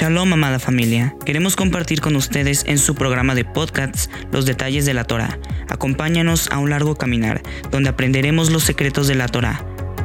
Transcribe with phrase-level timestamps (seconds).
[0.00, 1.16] Shalom, amada familia.
[1.26, 5.40] Queremos compartir con ustedes en su programa de podcasts los detalles de la Torah.
[5.68, 9.60] Acompáñanos a un largo caminar donde aprenderemos los secretos de la Torah.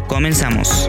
[0.08, 0.88] Comenzamos.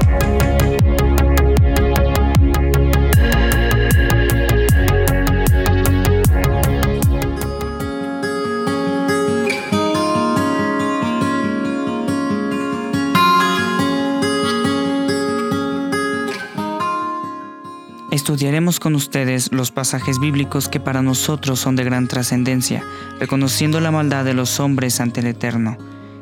[18.24, 22.82] Estudiaremos con ustedes los pasajes bíblicos que para nosotros son de gran trascendencia,
[23.20, 25.76] reconociendo la maldad de los hombres ante el Eterno.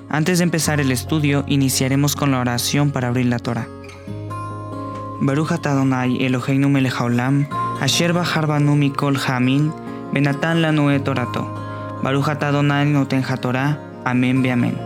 [0.08, 3.68] Antes de empezar el estudio, iniciaremos con la oración para abrir la Torah.
[5.20, 7.46] Baruch Adonai Eloheinu melech haolam,
[7.80, 9.72] asher banu mikol hamin,
[10.12, 11.08] benatan lanu et.
[12.02, 14.76] Baruch Adonai noten Torah, amén be amén.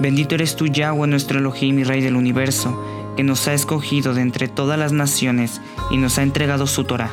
[0.00, 2.76] Bendito eres tú Yahweh nuestro Elohim y Rey del universo,
[3.18, 7.10] que nos ha escogido de entre todas las naciones y nos ha entregado su Torah.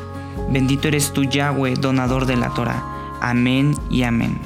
[0.52, 2.84] Bendito eres tú, Yahweh, donador de la Torah.
[3.22, 4.38] Amén y amén.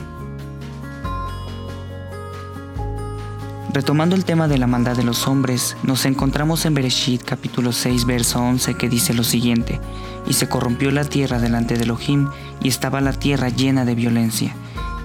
[3.74, 8.06] Retomando el tema de la maldad de los hombres, nos encontramos en Bereshit capítulo 6
[8.06, 9.82] verso 11 que dice lo siguiente,
[10.30, 12.30] y se corrompió la tierra delante de Elohim
[12.64, 14.56] y estaba la tierra llena de violencia.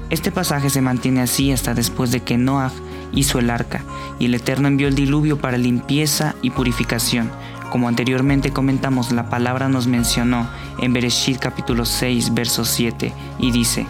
[0.08, 2.70] Este pasaje se mantiene así hasta después de que Noah
[3.12, 3.82] hizo el arca,
[4.18, 7.30] y el Eterno envió el diluvio para limpieza y purificación.
[7.70, 13.86] Como anteriormente comentamos, la palabra nos mencionó en Bereshit capítulo 6, verso 7, y dice,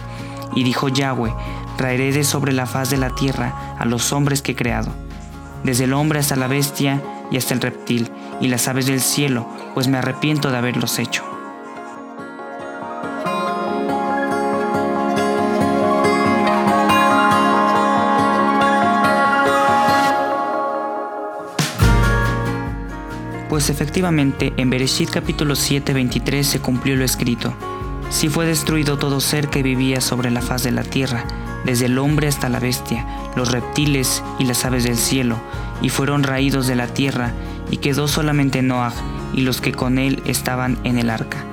[0.55, 1.33] Y dijo Yahweh,
[1.77, 4.91] traeré de sobre la faz de la tierra a los hombres que he creado,
[5.63, 8.09] desde el hombre hasta la bestia y hasta el reptil,
[8.41, 11.34] y las aves del cielo, pues me arrepiento de haberlos hecho.
[23.49, 27.53] Pues efectivamente, en Bereshit capítulo 7, 23 se cumplió lo escrito.
[28.09, 31.25] Si fue destruido todo ser que vivía sobre la faz de la tierra,
[31.63, 35.37] desde el hombre hasta la bestia, los reptiles y las aves del cielo,
[35.81, 37.33] y fueron raídos de la tierra,
[37.69, 38.93] y quedó solamente Noah
[39.33, 41.45] y los que con él estaban en el arca.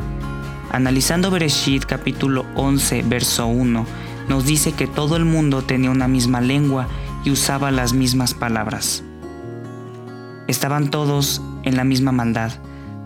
[0.70, 3.86] Analizando Bereshit capítulo 11, verso 1,
[4.28, 6.88] nos dice que todo el mundo tenía una misma lengua
[7.22, 9.04] y usaba las mismas palabras.
[10.48, 12.52] Estaban todos en la misma maldad,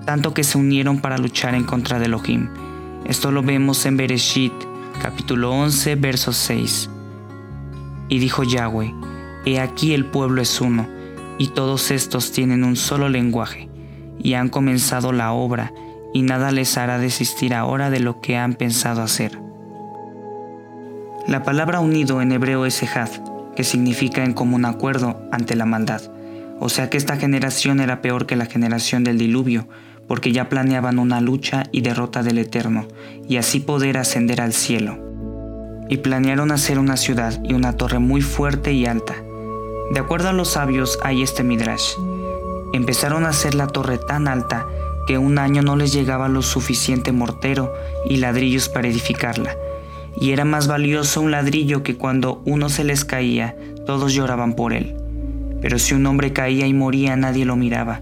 [0.04, 2.48] tanto que se unieron para luchar en contra de Elohim.
[3.04, 4.52] Esto lo vemos en Bereshit,
[5.02, 6.90] capítulo 11, verso 6.
[8.08, 8.94] Y dijo Yahweh,
[9.44, 10.86] He aquí el pueblo es uno,
[11.38, 13.68] y todos estos tienen un solo lenguaje,
[14.18, 15.72] y han comenzado la obra,
[16.12, 19.38] y nada les hará desistir ahora de lo que han pensado hacer.
[21.28, 23.10] La palabra unido en hebreo es ejad,
[23.56, 26.02] que significa en común acuerdo ante la maldad.
[26.58, 29.68] O sea que esta generación era peor que la generación del diluvio,
[30.08, 32.86] porque ya planeaban una lucha y derrota del Eterno,
[33.28, 34.98] y así poder ascender al cielo.
[35.88, 39.14] Y planearon hacer una ciudad y una torre muy fuerte y alta.
[39.92, 41.92] De acuerdo a los sabios hay este midrash.
[42.72, 44.66] Empezaron a hacer la torre tan alta
[45.06, 47.72] que un año no les llegaba lo suficiente mortero
[48.08, 49.54] y ladrillos para edificarla,
[50.20, 53.54] y era más valioso un ladrillo que cuando uno se les caía,
[53.86, 54.96] todos lloraban por él
[55.60, 58.00] pero si un hombre caía y moría nadie lo miraba.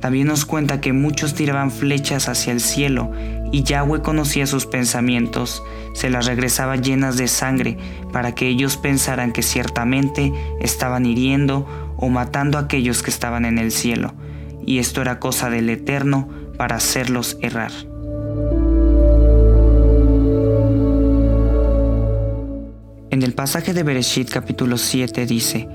[0.00, 3.10] También nos cuenta que muchos tiraban flechas hacia el cielo
[3.50, 5.62] y Yahweh conocía sus pensamientos,
[5.94, 7.78] se las regresaba llenas de sangre
[8.12, 11.66] para que ellos pensaran que ciertamente estaban hiriendo
[11.96, 14.14] o matando a aquellos que estaban en el cielo,
[14.66, 17.72] y esto era cosa del Eterno para hacerlos errar.
[23.10, 25.68] En el pasaje de Bereshit capítulo 7 dice,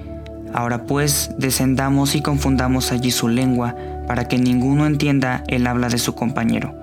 [0.54, 3.76] Ahora pues, descendamos y confundamos allí su lengua,
[4.08, 6.76] para que ninguno entienda el habla de su compañero.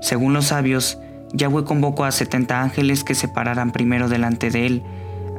[0.00, 0.98] Según los sabios,
[1.32, 4.82] Yahweh convocó a setenta ángeles que se pararan primero delante de él,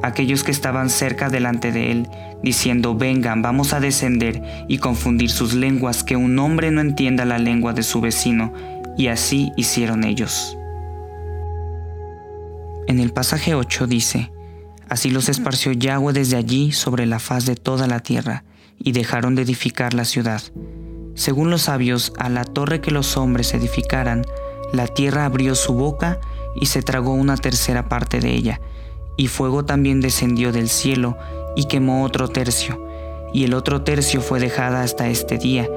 [0.02, 2.08] aquellos que estaban cerca delante de él,
[2.42, 7.38] diciendo, vengan, vamos a descender y confundir sus lenguas, que un hombre no entienda la
[7.38, 8.52] lengua de su vecino,
[8.96, 10.56] y así hicieron ellos.
[12.86, 14.30] En el pasaje 8 dice,
[14.90, 18.42] Así los esparció Yahweh desde allí sobre la faz de toda la tierra,
[18.76, 20.42] y dejaron de edificar la ciudad.
[21.14, 24.24] Según los sabios, a la torre que los hombres edificaran,
[24.72, 26.18] la tierra abrió su boca
[26.60, 28.60] y se tragó una tercera parte de ella,
[29.16, 31.16] y fuego también descendió del cielo
[31.54, 32.84] y quemó otro tercio,
[33.32, 35.68] y el otro tercio fue dejada hasta este día,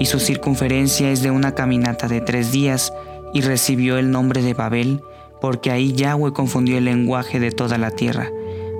[0.00, 2.90] y su circunferencia es de una caminata de tres días,
[3.34, 5.02] y recibió el nombre de Babel,
[5.42, 8.30] porque ahí Yahweh confundió el lenguaje de toda la tierra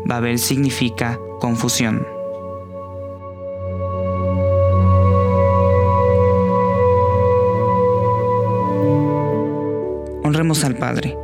[0.04, 2.06] Babel significa confusión.
[10.24, 11.16] Oremos al Padre.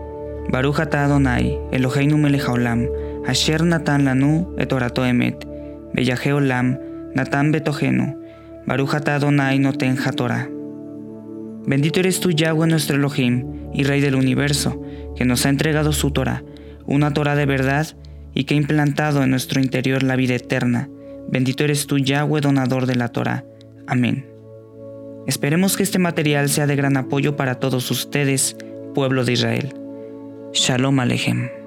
[0.51, 2.89] Baruch Adonai, Eloheinu melech haolam,
[3.27, 5.45] asher natan lanu et orato emet,
[5.93, 6.79] beyahe olam,
[7.15, 8.17] natan betogenu,
[8.67, 10.49] Baruch atah Adonai noten hatorah.
[11.67, 14.81] Bendito eres tú, Yahweh, nuestro Elohim y Rey del universo,
[15.17, 16.43] que nos ha entregado su Torah,
[16.87, 17.87] una Torah de verdad
[18.35, 20.89] y que ha implantado en nuestro interior la vida eterna.
[21.29, 23.45] Bendito eres tú, Yahweh, donador de la Torah.
[23.87, 24.27] Amén.
[25.27, 28.57] Esperemos que este material sea de gran apoyo para todos ustedes,
[28.95, 29.75] pueblo de Israel.
[30.55, 31.58] Shalom Alejem.